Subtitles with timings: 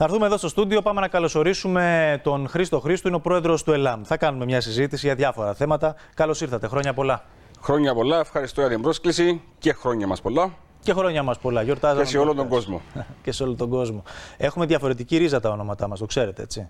[0.00, 3.72] Να έρθουμε εδώ στο στούντιο, πάμε να καλωσορίσουμε τον Χρήστο Χρήστο, είναι ο πρόεδρος του
[3.72, 4.02] ΕΛΑΜ.
[4.04, 5.94] Θα κάνουμε μια συζήτηση για διάφορα θέματα.
[6.14, 7.24] Καλώς ήρθατε, χρόνια πολλά.
[7.60, 10.54] Χρόνια πολλά, ευχαριστώ για την πρόσκληση και χρόνια μας πολλά.
[10.80, 12.02] Και χρόνια μας πολλά, γιορτάζαμε.
[12.02, 12.80] Και σε όλο τον κόσμο.
[13.22, 14.02] και σε όλο τον κόσμο.
[14.36, 16.68] Έχουμε διαφορετική ρίζα τα ονόματά μας, το ξέρετε έτσι.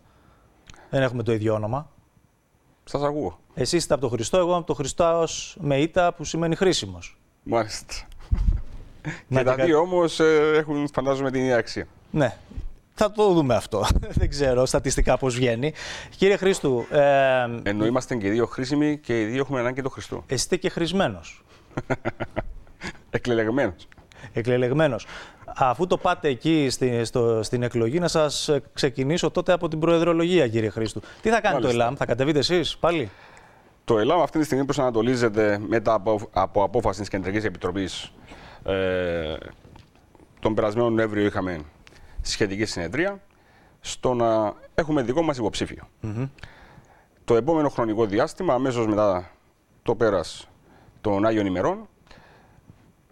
[0.90, 1.90] Δεν έχουμε το ίδιο όνομα.
[2.84, 3.38] Σας ακούω.
[3.54, 5.24] Εσείς είστε από τον Χριστό, εγώ από τον Χριστό
[5.58, 7.18] με ήττα που σημαίνει χρήσιμος.
[7.42, 7.95] Μάλιστα.
[9.29, 11.86] και τα δύο όμως ε, έχουν φαντάζομαι την ίδια αξία.
[12.10, 12.36] Ναι.
[13.00, 13.86] Θα το δούμε αυτό.
[14.18, 15.72] Δεν ξέρω στατιστικά πώς βγαίνει.
[16.16, 16.86] Κύριε Χρήστου.
[16.90, 20.25] Ε, Ενώ είμαστε και οι δύο χρήσιμοι και οι δύο έχουμε ανάγκη το Χριστό.
[20.26, 21.44] Είστε και χρησμένος.
[23.11, 23.89] Εκλελεγμένος.
[24.32, 25.06] Εκλελεγμένος.
[25.56, 30.48] Αφού το πάτε εκεί στη, στο, στην εκλογή, να σας ξεκινήσω τότε από την προεδρολογία,
[30.48, 31.00] κύριε Χρήστου.
[31.22, 31.76] Τι θα κάνει Μάλιστα.
[31.76, 33.11] το ΕΛΑΜ, θα κατεβείτε εσείς πάλι;
[33.84, 38.12] Το ΕΛΑΜ αυτή τη στιγμή προσανατολίζεται μετά από, από απόφαση της Κεντρικής Επιτροπής.
[38.64, 39.34] Ε,
[40.41, 41.61] τον περασμένο Νοέμβριο είχαμε
[42.22, 43.20] σχετική συνεδρία
[43.81, 45.89] στο να έχουμε δικό μας υποψήφιο.
[47.25, 49.31] Το επόμενο χρονικό διάστημα, αμέσως μετά
[49.83, 50.48] το πέρας
[51.01, 51.89] των Άγιων ημερών,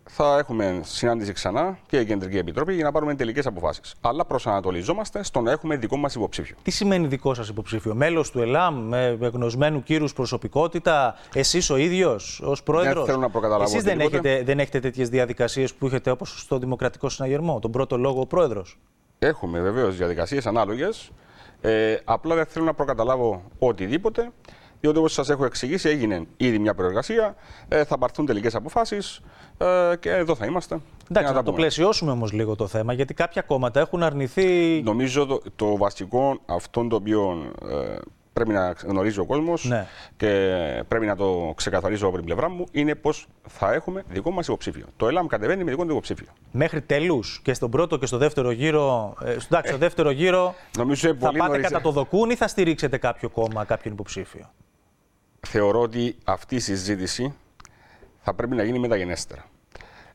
[0.09, 3.95] θα έχουμε συνάντηση ξανά και η Κεντρική Επιτροπή για να πάρουμε τελικές αποφάσεις.
[4.01, 6.57] Αλλά προσανατολιζόμαστε στο να έχουμε δικό μας υποψήφιο.
[6.63, 12.41] Τι σημαίνει δικό σας υποψήφιο, Μέλος του ΕΛΑΜ, με γνωσμένου κύρους προσωπικότητα, εσείς ο ίδιος
[12.45, 13.71] ως πρόεδρος; Δεν θέλω να προκαταλάβω.
[13.71, 17.97] Εσείς δεν έχετε, δεν έχετε τέτοιες διαδικασίες που έχετε όπως στο Δημοκρατικό Συναγερμό, τον πρώτο
[17.97, 18.79] λόγο ο πρόεδρος;
[19.19, 21.11] Έχουμε βεβαίως διαδικασίες ανάλογες.
[21.61, 24.31] Ε, απλά δεν θέλω να προκαταλάβω οτιδήποτε,
[24.81, 27.35] διότι όπως σας έχω εξηγήσει, έγινε ήδη μια προεργασία.
[27.69, 29.21] Ε, θα πάρθουν τελικές αποφάσεις
[29.59, 30.81] ε, και εδώ θα είμαστε.
[31.11, 34.83] Εντάξει, να, να το πλαισιώσουμε όμως λίγο το θέμα, γιατί κάποια κόμματα έχουν αρνηθεί.
[34.85, 37.97] Νομίζω το, το βασικό, αυτό το οποίο ε,
[38.37, 39.87] πρέπει να γνωρίζει ο κόσμος ναι.
[40.17, 40.29] και
[40.89, 44.87] πρέπει να το ξεκαθαρίζω από την πλευρά μου είναι πως θα έχουμε δικό μας υποψήφιο.
[44.97, 46.27] Το ΕΛΑΜ κατεβαίνει με δικό του υποψήφιο.
[46.53, 49.15] Μέχρι τέλους και στον πρώτο και στο δεύτερο γύρο.
[49.25, 51.63] Ε, εντάξει, στο ε, δεύτερο γύρο νομίζω θα πάτε νωρίς...
[51.67, 54.53] κατά το δοκούν ή θα στηρίξετε κάποιο κόμμα, κάποιον υποψήφιο;
[55.41, 57.35] Θεωρώ ότι αυτή η συζήτηση
[58.21, 59.45] θα πρέπει να γίνει μεταγενέστερα.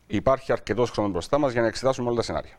[0.08, 2.56] Υπάρχει αρκετός χρόνος μπροστά μας για να εξετάσουμε όλα τα σενάρια.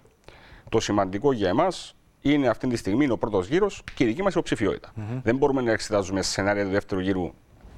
[0.68, 4.32] Το σημαντικό για εμάς είναι αυτή τη στιγμή ο πρώτος γύρος και η δική μας
[4.32, 4.92] υποψηφιότητα.
[4.96, 5.20] Mm-hmm.
[5.22, 7.32] Δεν μπορούμε να εξετάζουμε σενάρια του δεύτερου γύρου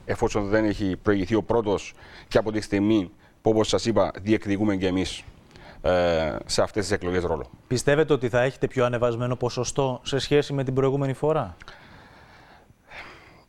[0.05, 1.94] εφόσον δεν έχει προηγηθεί ο πρώτος
[2.28, 3.10] και από τη στιγμή
[3.43, 5.25] που, όπως σας είπα, διεκδικούμε και εμείς
[5.82, 7.50] ε, σε αυτές τις εκλογές ρόλο.
[7.66, 11.56] Πιστεύετε ότι θα έχετε πιο ανεβασμένο ποσοστό σε σχέση με την προηγούμενη φορά;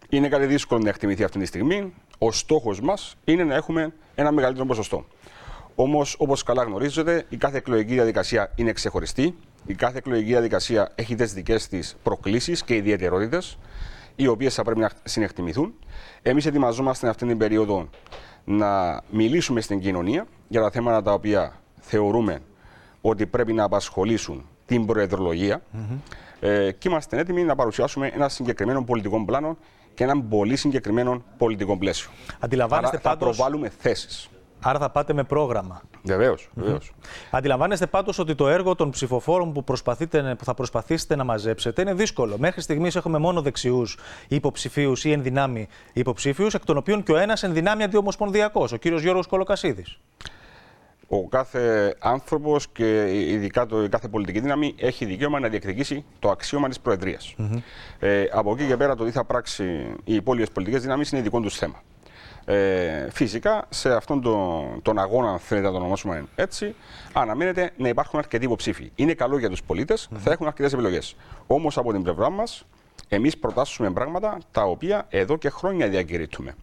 [0.10, 1.94] Είναι κάτι δύσκολο να εκτιμηθεί αυτή τη στιγμή.
[2.18, 5.06] Ο στόχος μας είναι να έχουμε ένα μεγαλύτερο ποσοστό.
[5.76, 9.36] Όμως, όπως καλά γνωρίζετε, η κάθε εκλογική διαδικασία είναι ξεχωριστή.
[9.66, 13.58] Η κάθε εκλογική διαδικασία έχει τις δικές της προκλήσεις και ιδιαιτερότητες,
[14.16, 15.74] οι οποίες θα πρέπει να συνεκτιμηθούν.
[16.22, 17.90] Εμείς ετοιμαζόμαστε αυτή την περίοδο
[18.44, 22.40] να μιλήσουμε στην κοινωνία για τα θέματα τα οποία θεωρούμε
[23.02, 25.98] ότι πρέπει να απασχολήσουν την προεδρολογία mm-hmm.
[26.40, 29.58] ε, και είμαστε έτοιμοι να παρουσιάσουμε ένα συγκεκριμένο πολιτικό πλάνο
[29.94, 32.10] και ένα πολύ συγκεκριμένο πολιτικό πλαίσιο.
[32.40, 33.36] Αντιλαμβάνεστε Άρα, πάντως...
[33.36, 34.30] θα προβάλλουμε θέσεις.
[34.68, 35.82] Άρα θα πάτε με πρόγραμμα.
[36.54, 36.94] Βεβαίως.
[37.32, 41.94] Αντιλαμβάνεστε πάντως ότι το έργο των ψηφοφόρων που, προσπαθείτε, που θα προσπαθήσετε να μαζέψετε είναι
[41.94, 42.38] δύσκολο.
[42.38, 47.44] Μέχρι στιγμής έχουμε μόνο δεξιούς υποψηφίους ή ενδυνάμει υποψήφιου, εκ των οποίων και ο ένας
[47.44, 50.00] ενδυνάμει αντιομοσπονδιακός, ο κύριος Γιώργος Κολοκασίδης.
[51.08, 56.30] Ο κάθε άνθρωπος και ειδικά το, η κάθε πολιτική δύναμη έχει δικαίωμα να διεκδικήσει το
[56.30, 57.36] αξίωμα της Προεδρίας.
[58.00, 59.64] Ε, από εκεί και πέρα το τι θα πράξει
[60.04, 61.82] οι υπόλοιπες πολιτικές δυνάμεις είναι δικό τους θέμα.
[62.46, 66.76] Ε, φυσικά σε αυτόν τον, τον αγώνα, αν θέλετε να τον ονομάσουμε έτσι,
[67.14, 68.92] αναμένεται να υπάρχουν αρκετοί υποψήφοι.
[68.96, 70.18] Είναι καλό για τους πολίτες, mm-hmm.
[70.18, 71.16] θα έχουν αρκετές επιλογές.
[71.48, 72.66] Όμως από την πλευρά μας,
[73.08, 76.56] εμείς προτάσουμε πράγματα τα οποία εδώ και χρόνια διακηρύττουμε.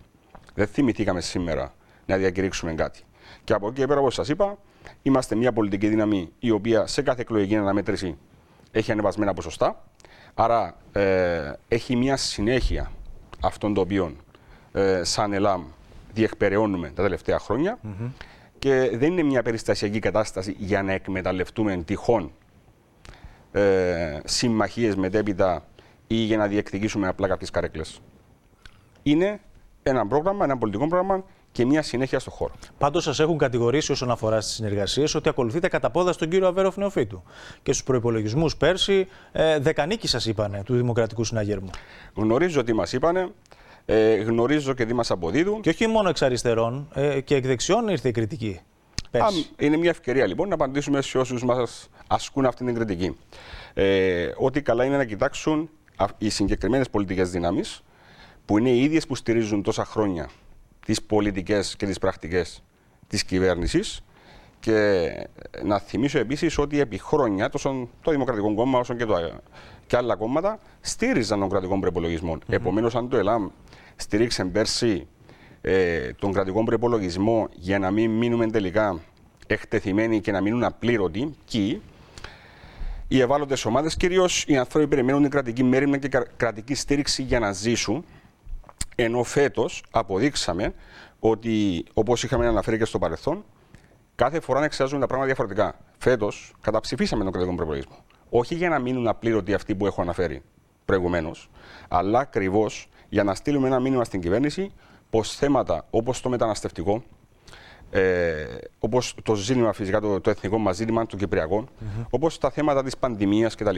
[0.54, 1.72] Δεν θυμηθήκαμε σήμερα
[2.06, 3.00] να διακηρύξουμε κάτι.
[3.44, 4.58] Και από εκεί και πέρα, όπως σας είπα,
[5.02, 8.16] είμαστε μια πολιτική δύναμη η οποία σε κάθε εκλογική αναμέτρηση
[8.70, 9.84] έχει ανεβασμένα ποσοστά.
[10.34, 12.92] Άρα ε, έχει μια συνέχεια
[13.40, 14.16] αυτών των οποίων
[14.72, 15.62] ε, σαν ΕΛΑΜ
[16.12, 17.78] διεκπεραιώνουμε τα τελευταία χρόνια
[18.58, 22.32] και δεν είναι μια περιστασιακή κατάσταση για να εκμεταλλευτούμε τυχόν
[23.52, 25.64] ε, συμμαχίες μετέπειτα
[26.06, 28.00] ή για να διεκδικήσουμε απλά κάποιες καρέκλες.
[29.02, 29.40] Είναι
[29.82, 32.54] ένα πρόγραμμα, ένα πολιτικό πρόγραμμα και μια συνέχεια στο χώρο.
[32.78, 36.76] Πάντως, σας έχουν κατηγορήσει όσον αφορά στις συνεργασίες ότι ακολουθείτε κατά πόδα στον κύριο Αβέροφ
[36.76, 37.22] Νεοφίτου.
[37.62, 41.70] Και στους προπολογισμού πέρσι, ε, δεκανίκη σας είπανε του Δημοκρατικού Συναγερμού.
[42.14, 43.28] Γνωρίζω τι μας είπανε.
[43.84, 45.60] Ε, γνωρίζω και τι μας αποδίδουν.
[45.60, 48.60] Και όχι μόνο εξ αριστερών, ε, και εκ δεξιών ήρθε η κριτική.
[49.18, 49.26] Α,
[49.58, 53.16] είναι μια ευκαιρία λοιπόν να απαντήσουμε σε όσους μας ασκούν αυτή την κριτική.
[53.74, 55.70] Ε, ότι καλά είναι να κοιτάξουν
[56.18, 57.82] οι συγκεκριμένες πολιτικές δυνάμεις,
[58.44, 60.30] που είναι οι ίδιες που στηρίζουν τόσα χρόνια
[60.86, 62.62] τις πολιτικές και τις πρακτικές
[63.06, 64.00] της κυβέρνησης
[64.62, 65.10] Και
[65.62, 69.14] να θυμίσω επίσης ότι επί χρόνια τόσο το Δημοκρατικό Κόμμα όσο και, το,
[69.86, 72.34] και άλλα κόμματα στήριζαν τον κρατικό προπολογισμό.
[72.34, 72.52] Mm-hmm.
[72.52, 73.48] Επομένως, αν το ΕΛΑΜ
[73.96, 75.06] στηρίξε πέρσι
[75.60, 79.00] ε, τον κρατικό προπολογισμό για να μην μείνουμε τελικά
[79.46, 81.78] εκτεθειμένοι και να μείνουν απλήρωτοι, και
[83.08, 87.52] οι ευάλωτες ομάδες, κυρίως οι άνθρωποι περιμένουν την κρατική μέρημνα και κρατική στήριξη για να
[87.52, 88.04] ζήσουν.
[88.94, 90.74] Ενώ φέτος αποδείξαμε
[91.18, 93.44] ότι, όπως είχαμε αναφέρει και στο παρελθόν,
[94.14, 95.74] κάθε φορά εξετάζουμε τα πράγματα διαφορετικά.
[95.98, 97.96] Φέτος καταψηφίσαμε τον κρατικό προπολογισμό.
[98.30, 100.42] Όχι για να μείνουν απλήρωτοι αυτοί που έχω αναφέρει
[100.84, 101.50] προηγουμένως,
[101.88, 104.70] αλλά ακριβώς για να στείλουμε ένα μήνυμα στην κυβέρνηση
[105.10, 107.02] πως θέματα όπως το μεταναστευτικό,
[107.90, 108.44] ε,
[108.78, 112.06] όπως το ζήτημα φυσικά, το, το εθνικό μας ζήτημα, το κυπριακό, mm-hmm.
[112.10, 113.76] όπως τα θέματα της πανδημίας κτλ.,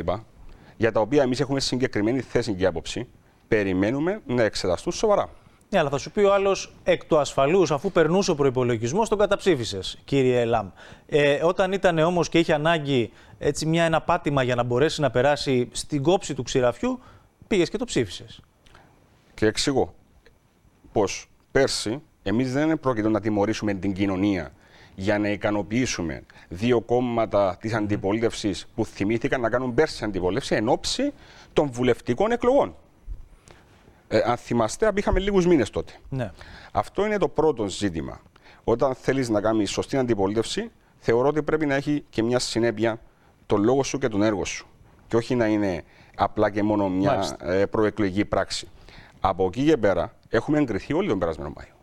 [0.77, 3.09] για τα οποία εμείς έχουμε συγκεκριμένη θέση και άποψη,
[3.49, 5.29] περιμένουμε να εξεταστούν σοβαρά.
[5.75, 9.19] Ναι, αλλά θα σου πει ο άλλος εκ του ασφαλούς, αφού περνούσε ο προπολογισμό, τον
[9.19, 10.71] καταψήφισες, κύριε Λαμ.
[11.07, 15.11] Ε, όταν ήταν όμως και είχε ανάγκη έτσι, μια, ένα πάτημα για να μπορέσει να
[15.11, 17.01] περάσει στην κόψη του ξηραφιού,
[17.47, 18.41] πήγες και το ψήφισες.
[19.35, 19.95] Και εξηγώ
[20.93, 21.05] πω
[21.51, 24.53] πέρσι εμείς δεν πρόκειται να τιμωρήσουμε την κοινωνία
[24.95, 31.13] για να ικανοποιήσουμε δύο κόμματα της αντιπολίτευσης που θυμήθηκαν να κάνουν πέρσι αντιπολίτευση εν ώψη
[31.53, 32.75] των βουλευτικών εκλογών.
[34.09, 35.93] Ε, αν θυμάστε, είχαμε λίγους μήνες τότε.
[36.09, 36.31] Ναι.
[36.73, 38.21] Αυτό είναι το πρώτο ζήτημα.
[38.65, 43.01] Όταν θέλεις να κάνεις σωστή αντιπολίτευση, θεωρώ ότι πρέπει να έχει και μια συνέπεια
[43.47, 44.67] το λόγο σου και τον έργο σου.
[45.07, 45.85] Και όχι να είναι
[46.15, 48.69] απλά και μόνο μια ε, προεκλογική πράξη.
[49.21, 51.75] Από εκεί και πέρα έχουμε εγκριθεί όλοι τον περασμένο Μάιο.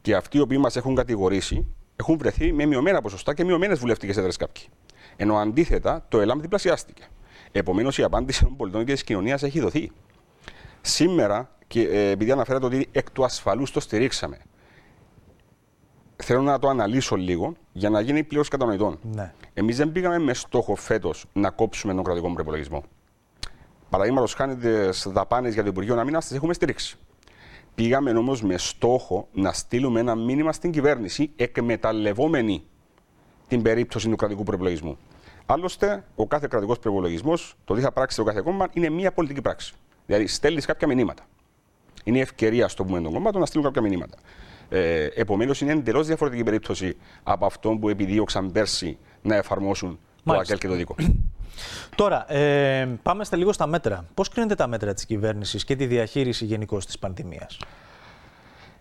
[0.00, 1.66] Και αυτοί οι οποίοι μας έχουν κατηγορήσει
[1.96, 4.64] έχουν βρεθεί με μειωμένα ποσοστά και μειωμένες βουλευτικές έδρες κάποιοι.
[5.16, 7.02] Ενώ αντίθετα το ΕΛΑΜ διπλασιάστηκε.
[7.52, 9.90] Επομένως η απάντηση των πολιτών και της κοινωνίας έχει δοθεί.
[10.80, 14.38] Σήμερα, και ε, επειδή αναφέρατε ότι εκ του ασφαλούς το στηρίξαμε,
[16.16, 18.98] θέλω να το αναλύσω λίγο για να γίνει πλήρως κατανοητό.
[19.02, 19.32] Ναι.
[19.54, 22.84] Εμείς δεν πήγαμε με στόχο φέτος να κόψουμε τον κρατικό προπολογισμό.
[23.90, 24.68] Παραδείγματος χάρη τι
[25.10, 26.98] δαπάνες για το Υπουργείο Αμήνα τι έχουμε στηρίξει.
[27.74, 32.62] Πήγαμε όμως με στόχο να στείλουμε ένα μήνυμα στην κυβέρνηση εκμεταλλευόμενη
[33.48, 34.98] την περίπτωση του κρατικού προπολογισμού.
[35.46, 39.42] Άλλωστε, ο κάθε κρατικός προπολογισμός, το τι θα πράξει το κάθε κόμμα, είναι μια πολιτική
[39.42, 39.74] πράξη.
[40.08, 41.22] Δηλαδή, στέλνεις κάποια μηνύματα.
[42.04, 44.18] Είναι η ευκαιρία, στο πούμε, των κομμάτων να στείλουν κάποια μηνύματα.
[44.68, 50.24] Ε, Επομένως, είναι εντελώς διαφορετική περίπτωση από αυτό που επιδίωξαν πέρσι να εφαρμόσουν Μάλιστα.
[50.24, 50.94] το ΑΚΕΛ και το ΔΙΚΟ.
[51.94, 54.04] Τώρα, ε, πάμε στα λίγο στα μέτρα.
[54.14, 57.58] Πώς κρίνετε τα μέτρα της κυβέρνησης και τη διαχείριση γενικώ της πανδημίας,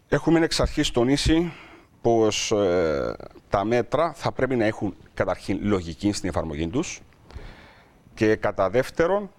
[0.10, 1.54] Έχουμε εξ αρχής τονίσει
[2.02, 3.16] πως ε,
[3.50, 7.02] τα μέτρα θα πρέπει να έχουν καταρχήν λογική στην εφαρμογή τους
[8.14, 9.30] και κατά δεύτερον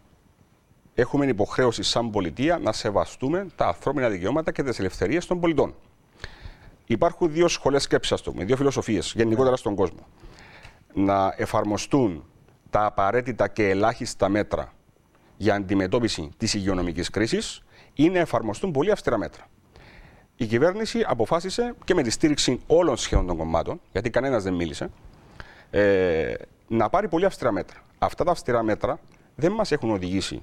[1.00, 5.74] έχουμε υποχρέωση σαν πολιτεία να σεβαστούμε τα ανθρώπινα δικαιώματα και τις ελευθερίες των πολιτών.
[6.86, 10.06] Υπάρχουν δύο σχολές σκέψης, ας πούμε, δύο φιλοσοφίες γενικότερα στον κόσμο.
[10.94, 12.24] Να εφαρμοστούν
[12.70, 14.72] τα απαραίτητα και ελάχιστα μέτρα
[15.36, 17.62] για αντιμετώπιση της υγειονομικής κρίσης
[17.94, 19.46] ή να εφαρμοστούν πολύ αυστηρά μέτρα.
[20.36, 24.90] Η κυβέρνηση αποφάσισε και με τη στήριξη όλων σχεδόν των κομμάτων, γιατί κανένας δεν μίλησε,
[25.70, 26.34] ε,
[26.68, 27.82] να πάρει πολύ αυστηρά μέτρα.
[27.98, 29.00] Αυτά τα αυστηρά μέτρα
[29.34, 30.42] δεν μας έχουν οδηγήσει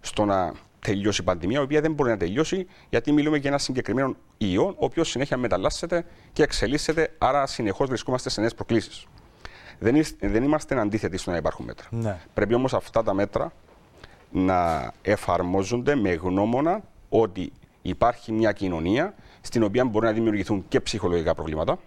[0.00, 3.58] στο να τελειώσει η πανδημία, η οποία δεν μπορεί να τελειώσει, γιατί μιλούμε για ένα
[3.58, 9.06] συγκεκριμένο ιό, ο οποίος συνέχεια μεταλλάσσεται και εξελίσσεται, άρα συνεχώς βρισκόμαστε σε νέες προκλήσεις.
[9.78, 11.86] Δεν, δεν είμαστε αντίθετοι στο να υπάρχουν μέτρα.
[11.90, 12.18] Ναι.
[12.34, 13.52] Πρέπει όμως αυτά τα μέτρα
[14.30, 17.52] να εφαρμόζονται με γνώμονα ότι
[17.82, 21.78] υπάρχει μια κοινωνία στην οποία μπορεί να δημιουργηθούν και ψυχολογικά προβλήματα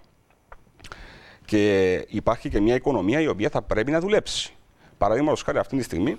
[1.46, 4.53] και υπάρχει και μια οικονομία η οποία θα πρέπει να δουλέψει.
[4.98, 6.17] Παραδείγματος χάρη αυτή τη στιγμή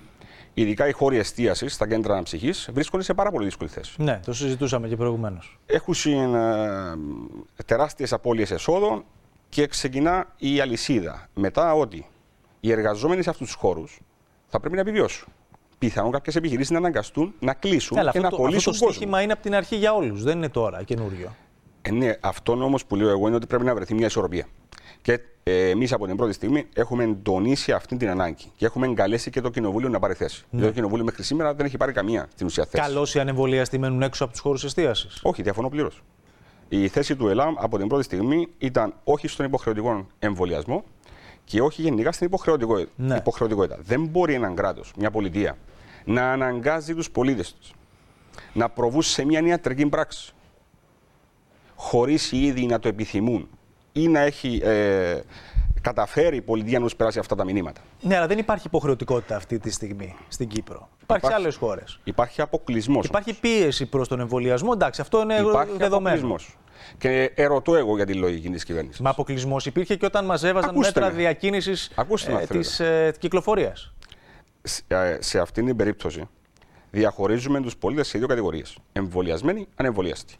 [0.54, 4.02] ειδικά οι χώροι εστίασης στα κέντρα αναψυχής, βρίσκονται σε πάρα πολύ δύσκολη θέση.
[4.02, 5.58] Ναι, το συζητούσαμε και προηγουμένως.
[5.66, 5.94] Έχουν
[6.34, 9.04] ε, τεράστιες απώλειες εσόδων
[9.48, 11.28] και ξεκινά η αλυσίδα.
[11.34, 12.06] Μετά ότι
[12.60, 14.00] οι εργαζόμενοι σε αυτούς τους χώρους
[14.46, 15.28] θα πρέπει να επιβιώσουν.
[15.78, 19.20] Πιθανόν κάποιες επιχειρήσεις να αναγκαστούν να κλείσουν Έλα, και να το, κολλήσουν αυτό το στοίχημα
[19.20, 20.22] είναι από την αρχή για όλους.
[20.22, 21.34] Δεν είναι τώρα καινούριο.
[21.82, 24.46] Ε, ναι, αυτό όμως που λέω εγώ είναι ότι πρέπει να βρεθεί μια ισορροπία.
[25.02, 29.30] Και ε, εμείς από την πρώτη στιγμή έχουμε εντονίσει αυτή την ανάγκη και έχουμε εγκαλέσει
[29.30, 30.44] και το Κοινοβούλιο να πάρει θέση.
[30.50, 30.62] Ναι.
[30.62, 32.82] Το Κοινοβούλιο μέχρι σήμερα δεν έχει πάρει καμία στην ουσία θέση.
[32.84, 35.20] Καλώς οι ανεμβολίαστοι μένουν έξω από τους χώρους εστίασης.
[35.22, 36.02] Όχι, διαφωνώ πλήρως.
[36.68, 40.84] Η θέση του ΕΛΑΜ από την πρώτη στιγμή ήταν όχι στον υποχρεωτικό εμβολιασμό
[41.44, 42.90] και όχι γενικά στην υποχρεωτικότητα.
[42.96, 43.16] Ναι.
[43.16, 43.78] υποχρεωτικότητα.
[43.82, 45.56] Δεν μπορεί ένα κράτος, μια πολιτεία,
[46.04, 47.72] να αναγκάζει τους πολίτες τους
[48.52, 50.32] να προβούν σε μια ιατρική πράξη
[51.76, 53.48] χωρίς ήδη να το επιθυμούν
[53.96, 55.20] ή να έχει ε,
[55.80, 57.80] καταφέρει η πολιτεία να περάσει αυτά τα μηνύματα.
[58.00, 60.88] Ναι, αλλά δεν υπάρχει υποχρεωτικότητα αυτή τη στιγμή στην Κύπρο.
[61.02, 62.00] Υπάρχει, σε άλλες χώρες.
[62.04, 63.06] Υπάρχει αποκλεισμός.
[63.06, 64.70] Υπάρχει πίεση προς τον εμβολιασμό.
[64.74, 66.36] Εντάξει, αυτό είναι υπάρχει δεδομένο.
[66.98, 69.00] Και ερωτώ εγώ για τη λογική της κυβέρνησης.
[69.00, 71.18] Μα αποκλεισμός υπήρχε και όταν μαζεύαζαν Ακούστε μέτρα με.
[71.18, 73.92] διακίνησης Ακούστε με, αν της ε, κυκλοφορίας.
[74.62, 76.28] Σε, ε, σε αυτήν την περίπτωση
[76.90, 78.76] διαχωρίζουμε τους πολίτες σε δύο κατηγορίες.
[78.92, 80.34] Εμβολιασμένοι, ανεμβολιαστοί.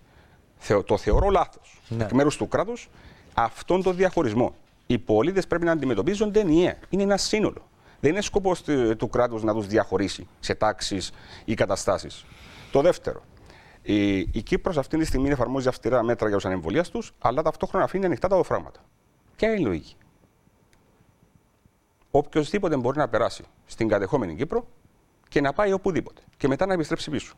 [0.57, 1.81] Θεω, το θεωρώ λάθος.
[1.89, 2.05] Ναι.
[2.05, 2.89] Εκ μέρους του κράτους
[3.35, 4.55] αυτόν τον διαχωρισμό.
[4.87, 6.77] Οι πολίτες πρέπει να αντιμετωπίζονται ενιαία.
[6.89, 7.69] Είναι ένα σύνολο.
[8.01, 11.13] Δεν είναι σκοπός του, του κράτους να τους διαχωρίσει σε τάξεις
[11.45, 12.25] ή καταστάσεις.
[12.73, 13.23] Το δεύτερο.
[13.83, 18.05] Η, η Κύπρος αυτή τη στιγμή εφαρμόζει αυστηρά μέτρα για τους ανεμβολίαστου, αλλά ταυτόχρονα αφήνει
[18.05, 18.81] ανοιχτά τα οφράγματα.
[19.37, 19.97] Ποια είναι η λογική;
[22.11, 24.67] Οποιοδήποτε μπορεί να περάσει στην κατεχόμενη Κύπρο
[25.29, 27.35] και να πάει οπουδήποτε και μετά να επιστρέψει πίσω.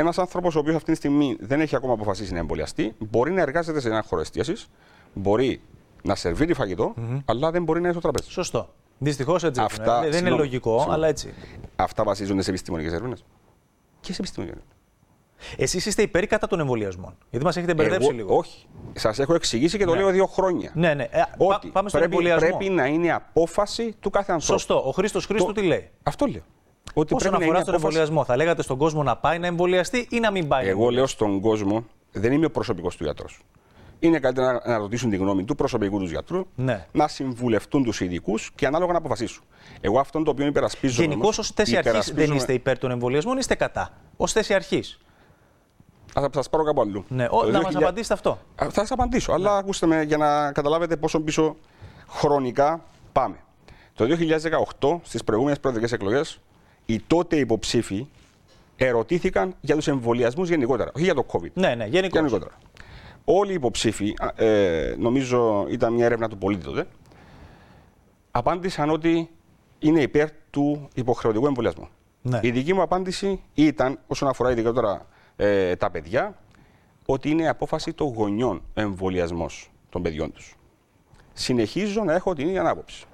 [0.00, 3.40] Ένας άνθρωπος ο οποίος αυτή τη στιγμή δεν έχει ακόμα αποφασίσει να εμβολιαστεί, μπορεί να
[3.40, 4.68] εργάζεται σε ένα χώρο εστίασης,
[5.14, 5.60] μπορεί
[6.02, 8.30] να σερβίρει φαγητό, αλλά δεν μπορεί να είναι στο τραπέζι.
[8.30, 8.68] Σωστό.
[8.98, 9.60] Δυστυχώς έτσι.
[9.60, 9.92] Αυτά- είναι.
[9.94, 10.94] Δεν είναι συγγνώμη, λογικό, συγγνώμη.
[10.94, 11.34] αλλά έτσι.
[11.76, 13.24] Αυτά βασίζονται σε επιστημονικές έρευνες.
[14.00, 14.78] Και σε επιστημονικές έρευνες.
[15.56, 18.36] Εσείς είστε υπέρ ή κατά των εμβολιασμών; Γιατί μας έχετε μπερδέψει λίγο.
[18.36, 18.66] Όχι.
[18.92, 20.70] Σας έχω εξηγήσει και το λέω δύο χρόνια.
[20.74, 21.02] Ναι, ναι.
[21.02, 22.56] Ε, πά- Ότι πάμε στον πρέπει, εμβολιασμό.
[22.56, 24.58] πρέπει να είναι απόφαση του κάθε ανθρώπου.
[24.60, 24.82] Σωστό.
[24.88, 26.42] Ο Χρήστος Χρήστου Το- τι λέει; Αυτό λέω.
[26.94, 27.96] Ότι Όσον πρέπει να αφορά είναι στον απόφαση.
[27.98, 30.64] εμβολιασμό, θα λέγατε στον κόσμο να πάει να εμβολιαστεί ή να μην πάει.
[30.64, 33.40] να Εγώ λέω στον κόσμο, δεν είμαι ο προσωπικός του γιατρός.
[33.98, 36.86] Είναι καλύτερα να, να ρωτήσουν τη γνώμη του προσωπικού τους γιατρού, Ναι.
[36.92, 39.42] να συμβουλευτούν τους ειδικούς και ανάλογα να αποφασίσουν.
[39.80, 41.02] Εγώ αυτόν το οποίο υπερασπίζομαι.
[41.08, 43.90] Γενικώς, ως όμως, θέση αρχής δεν υπερασπίζομαι- είστε υπέρ των εμβολιασμών, είστε κατά.
[44.16, 44.98] Ω θέση αρχής.
[46.18, 47.04] Α, θα σας πάρω κάπου αλλού.
[47.08, 47.26] Ναι.
[47.26, 48.30] Το Ο, να μας 2000 απαντήσετε αυτό.
[48.30, 51.56] Α, Θα σας απαντήσω, αλλά ακούστε με για να καταλάβετε πόσο πίσω
[52.08, 53.36] χρονικά πάμε.
[53.94, 56.40] Το 2018, στις προηγούμενες προεδρικές εκλογές,
[56.86, 58.06] οι τότε υποψήφοι
[58.76, 61.52] ερωτήθηκαν για τους εμβολιασμούς γενικότερα, όχι για το COVID.
[61.52, 62.18] Ναι, ναι, γενικώς.
[62.18, 62.58] Γενικότερα.
[63.24, 66.86] Όλοι οι υποψήφοι, α, ε, νομίζω ήταν μια έρευνα του πολίτη τότε,
[68.30, 69.30] απάντησαν ότι
[69.78, 71.88] είναι υπέρ του υποχρεωτικού εμβολιασμού.
[72.22, 72.40] Ναι.
[72.42, 75.06] Η δική μου απάντηση ήταν, όσον αφορά ειδικότερα
[75.36, 76.38] ε, τα παιδιά,
[77.06, 80.56] ότι είναι απόφαση των γονιών εμβολιασμός των παιδιών τους.
[81.32, 83.04] Συνεχίζω να έχω την ίδια άποψη.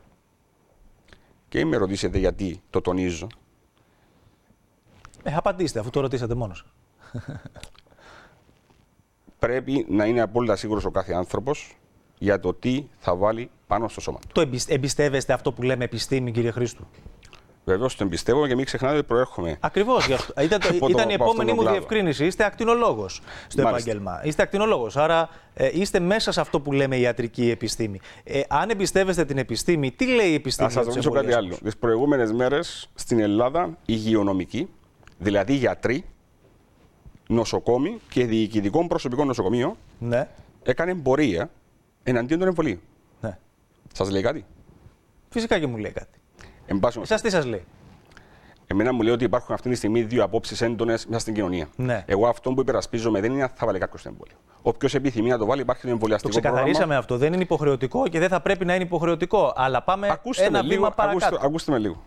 [1.49, 3.27] Και με ρωτήσετε γιατί το τονίζω.
[5.29, 6.65] Ε, απαντήστε, αφού το ρωτήσατε μόνος
[7.13, 7.23] σα.
[9.39, 11.77] Πρέπει να είναι απόλυτα σίγουρος ο κάθε άνθρωπος
[12.19, 14.27] για το τι θα βάλει πάνω στο σώμα του.
[14.33, 16.87] Το εμπισ- εμπιστεύεστε αυτό που λέμε επιστήμη, κύριε Χρήστου;
[17.65, 19.57] Βεβαίως το εμπιστεύω και μην ξεχνάτε ότι προέρχομαι.
[19.61, 20.07] Ακριβώς.
[20.43, 21.71] Ήταν, το- Από το- ήταν η από αυτόν επόμενη τον μου κλάδο.
[21.77, 22.27] διευκρίνηση.
[22.27, 23.91] Είστε ακτινολόγος στο Μάλιστα.
[23.91, 24.21] επάγγελμα.
[24.25, 24.97] Είστε ακτινολόγος.
[24.97, 28.01] Άρα ε, είστε μέσα σε αυτό που λέμε ιατρική επιστήμη.
[28.25, 31.19] Ε, αν εμπιστεύεστε την επιστήμη, τι λέει η επιστήμη Να σας για τους ρωτήσω κάτι
[31.27, 31.71] εμβολιασμούς; άλλο.
[31.71, 34.69] Τις προηγούμενες μέρες στην Ελλάδα, υγειονομικοί,
[35.19, 36.05] δηλαδή γιατροί,
[37.29, 40.29] νοσοκόμοι και διοικητικών προσωπικών νοσοκομείων, Ναι.
[40.63, 41.51] έκανε πορεία
[42.03, 42.81] εναντίον των εμβολίων.
[43.21, 43.39] ναι.
[43.93, 44.45] Σας λέει κάτι;
[45.29, 46.19] Φυσικά και μου λέει κάτι.
[46.67, 47.65] Εν πάση Εσάς τι σας λέει;
[48.67, 51.69] Εμένα μου λέει ότι υπάρχουν αυτή τη στιγμή δύο απόψεις έντονες μέσα στην κοινωνία.
[51.77, 52.05] Ναι.
[52.07, 54.37] Εγώ αυτό που υπερασπίζομαι δεν είναι αν θα βάλει κάποιος το εμβόλιο.
[54.63, 56.99] Όποιος επιθυμεί να το βάλει, υπάρχει το Το εμβολιαστικό ξεκαθαρίσαμε πρόγραμμα.
[56.99, 57.17] αυτό.
[57.17, 59.53] Δεν είναι υποχρεωτικό και δεν θα πρέπει να είναι υποχρεωτικό.
[59.57, 60.91] Αλλά πάμε Ακούστε ένα με βήμα λίγο.
[60.97, 61.27] παρακάτω.
[61.27, 62.03] Ακούστε, ακούστε με λίγο.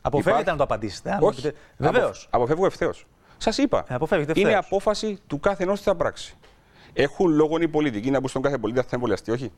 [0.00, 1.18] Αποφεύγετε Υπάρχει- να το απαντήσετε.
[1.20, 1.50] Όχι.
[1.76, 2.24] Βεβαίως.
[2.30, 3.06] Απο- Αποφεύγω ευθέως.
[3.36, 3.84] Σας είπα.
[3.88, 4.66] Ε, αποφεύγετε είναι ευθέως.
[4.66, 6.36] απόφαση του κάθε ενός τι θα πράξει.
[6.92, 9.52] Έχουν λόγο οι πολιτικοί να μπουν στον κάθε πολίτη αν θα εμβολιαστεί, όχι.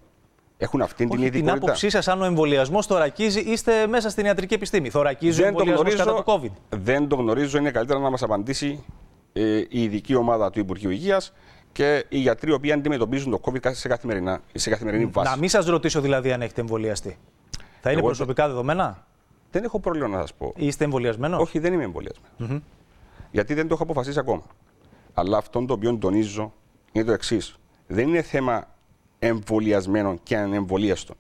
[0.56, 1.64] Έχουν αυτήν την Όχι την ειδικότητα.
[1.64, 4.90] άποψή σας, αν ο εμβολιασμός θωρακίζει, είστε μέσα στην ιατρική επιστήμη.
[4.90, 6.40] Θωρακίζει ο Δεν το, εμβολιασμός κατά γνωρίζω, το
[6.73, 6.76] COVID.
[6.78, 7.59] δεν το γνωρίζω.
[7.59, 8.85] Είναι καλύτερα να μας απαντήσει
[9.32, 11.32] ε, η ειδική ομάδα του Υπουργείου Υγείας
[11.73, 15.30] και οι γιατροί οι οποίοι αντιμετωπίζουν το COVID σε, καθημερινά, σε καθημερινή βάση.
[15.30, 17.18] Να μην σας ρωτήσω δηλαδή αν έχετε εμβολιαστεί.
[17.80, 19.06] Θα είναι Εγώ προσωπικά δεδομένα;
[19.50, 20.52] Δεν έχω πρόβλημα να σας πω.
[20.57, 22.62] Είστε εμβολιασμένος; Όχι, δεν είμαι εμβολιασμένος.
[23.30, 24.42] Γιατί δεν το έχω αποφασίσει ακόμα.
[25.14, 26.52] Αλλά αυτό το οποίο τονίζω
[26.92, 27.59] είναι το εξής.
[27.87, 28.75] Δεν είναι θέμα
[29.19, 31.16] εμβολιασμένων και ανεμβολίαστων.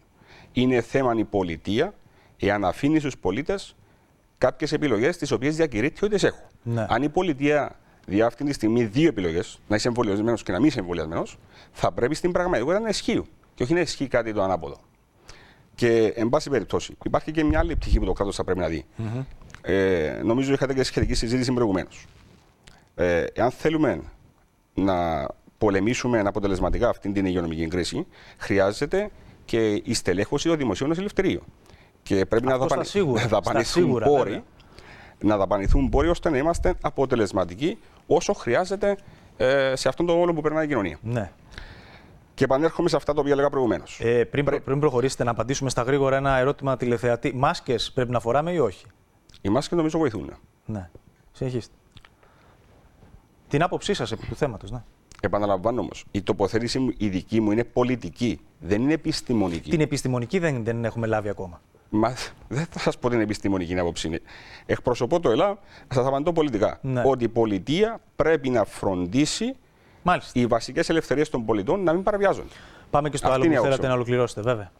[0.52, 1.94] Είναι θέμα η πολιτεία
[2.38, 3.76] εάν αφήνει στους πολίτες
[4.38, 6.48] κάποιες επιλογές τις οποίες διακηρύττει ότι τι έχω.
[6.62, 6.86] Ναι.
[6.88, 10.68] Αν η πολιτεία διά αυτή τη στιγμή δύο επιλογές, να είσαι εμβολιασμένος και να μην
[10.68, 11.38] είσαι εμβολιασμένος,
[11.72, 13.22] θα πρέπει στην πραγματικότητα να ισχύει
[13.54, 14.76] και όχι να ισχύει κάτι το ανάποδο.
[15.80, 18.66] Και, εν πάση περιπτώσει, υπάρχει και μια άλλη πτυχή που το κράτος θα πρέπει να
[18.66, 18.84] δει.
[19.62, 22.06] Ε, νομίζω είχατε και σχετική συζήτηση προηγουμένως.
[22.94, 24.00] Ε, εάν θέλουμε
[24.74, 25.26] να
[25.58, 28.06] πολεμήσουμε αποτελεσματικά αυτή την υγειονομική κρίση,
[28.38, 29.10] χρειάζεται
[29.44, 31.42] και η στελέχωση των δημοσίων ελευθερίων.
[32.02, 32.86] Και πρέπει να, Αυτό στα δαπανη...
[32.86, 34.42] σίγουρα, να στα δαπανηθούν σίγουρα, πόροι, βέβαια.
[35.18, 38.96] να δαπανηθούν πόροι ώστε να είμαστε αποτελεσματικοί όσο χρειάζεται
[39.36, 40.98] ε, σε αυτόν τον όλο που περνάει η κοινωνία.
[41.02, 41.30] Ναι.
[42.40, 43.98] Και επανέρχομαι σε αυτά τα οποία έλεγα προηγουμένως.
[44.02, 47.34] Ε, πριν, προ- πριν προχωρήσετε, να απαντήσουμε στα γρήγορα ένα ερώτημα τηλεθεατή.
[47.34, 48.86] Μάσκες πρέπει να φοράμε ή όχι;
[49.40, 50.32] Οι μάσκες νομίζω βοηθούν.
[50.66, 50.90] Ναι.
[51.32, 51.74] Συνεχίστε.
[53.48, 54.70] Την άποψή σας επί του θέματος.
[54.70, 54.82] Ναι.
[55.20, 59.70] Επαναλαμβάνω όμως, η τοποθέτηση μου, η δική μου είναι πολιτική, δεν είναι επιστημονική.
[59.70, 61.60] Την επιστημονική δεν, δεν έχουμε λάβει ακόμα.
[61.90, 62.14] Μα
[62.48, 64.20] δεν θα σας πω την επιστημονική άποψη.
[64.66, 66.78] Εκπροσωπώ το ΕΛΑ, θα σας απαντώ πολιτικά.
[66.82, 67.02] Ναι.
[67.06, 69.56] Ότι η πολιτεία πρέπει να φροντίσει
[70.02, 70.40] Μάλιστα.
[70.40, 72.48] οι βασικές ελευθερίες των πολιτών να μην παραβιάζονται.
[72.90, 73.94] Πάμε και στο Αυτή άλλο είναι που η θέλατε άποψη να μου.
[73.94, 74.70] ολοκληρώσετε, βέβαια.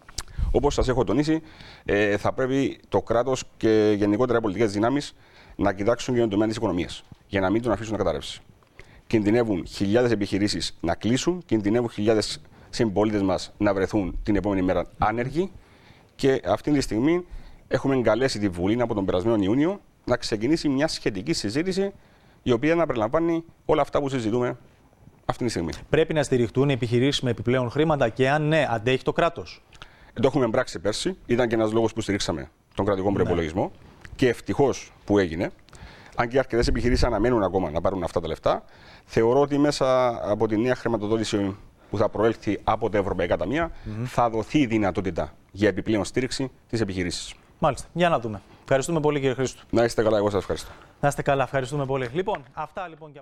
[0.52, 1.42] Όπως σας έχω τονίσει,
[1.84, 5.14] ε, θα πρέπει το κράτος και γενικότερα οι πολιτικές δυνάμεις
[5.56, 6.88] να κοιτάξουν και τον τομέα τη οικονομία
[7.26, 8.40] για να μην τον αφήσουν να καταρρεύσει.
[9.06, 15.50] Κινδυνεύουν χιλιάδες επιχειρήσεις να κλείσουν, κινδυνεύουν χιλιάδες συμπολίτες μας να βρεθούν την επόμενη μέρα άνεργοι
[16.14, 17.24] και αυτή τη στιγμή
[17.68, 21.92] έχουμε εγκαλέσει τη Βουλή από τον περασμένο Ιούνιο να ξεκινήσει μια σχετική συζήτηση
[22.42, 24.56] η οποία να περιλαμβάνει όλα αυτά που συζητούμε
[25.30, 25.72] αυτή τη στιγμή.
[25.88, 29.62] Πρέπει να στηριχτούν οι επιχειρήσεις με επιπλέον χρήματα και αν ναι, αντέχει το κράτος.
[30.14, 31.16] Το έχουμε πράξει πέρσι.
[31.26, 33.72] Ήταν και ένας λόγος που στηρίξαμε τον κρατικό προπολογισμό.
[34.16, 35.50] Και ευτυχώς που έγινε.
[36.16, 38.64] Αν και αρκετές επιχειρήσεις αναμένουν ακόμα να πάρουν αυτά τα λεφτά,
[39.04, 41.56] θεωρώ ότι μέσα από τη νέα χρηματοδότηση
[41.90, 43.70] που θα προέλθει από τα Ευρωπαϊκά Ταμεία
[44.04, 47.34] θα δοθεί η δυνατότητα για επιπλέον στήριξη της επιχειρήσης.
[47.58, 47.88] Μάλιστα.
[47.92, 48.42] Για να δούμε.
[48.62, 49.62] Ευχαριστούμε πολύ, κύριε Χρήστο.
[49.70, 50.70] Να είστε καλά, εγώ σας ευχαριστώ.
[51.00, 51.42] Να είστε καλά.
[51.42, 52.08] Ευχαριστούμε πολύ.
[52.12, 53.18] Λοιπόν, αυτά λοιπόν για.